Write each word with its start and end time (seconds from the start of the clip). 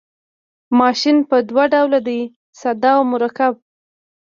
ماشین 0.79 1.17
په 1.29 1.37
دوه 1.49 1.63
ډوله 1.73 1.99
دی 2.07 2.19
ساده 2.59 2.91
او 2.97 3.03
مرکب. 3.13 3.53